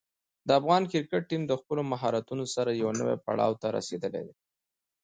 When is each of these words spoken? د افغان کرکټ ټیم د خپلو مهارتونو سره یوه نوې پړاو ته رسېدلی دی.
د 0.47 0.49
افغان 0.59 0.83
کرکټ 0.91 1.21
ټیم 1.29 1.41
د 1.47 1.53
خپلو 1.61 1.81
مهارتونو 1.91 2.45
سره 2.55 2.69
یوه 2.81 2.93
نوې 2.99 3.15
پړاو 3.25 3.59
ته 3.61 3.67
رسېدلی 3.77 4.21
دی. 4.27 4.35